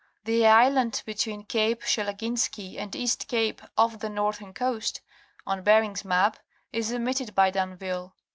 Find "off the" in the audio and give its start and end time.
3.77-4.09